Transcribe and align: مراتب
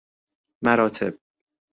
مراتب 0.65 1.19